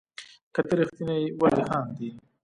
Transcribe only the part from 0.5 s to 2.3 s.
که ته ريښتيني يي ولي خاندي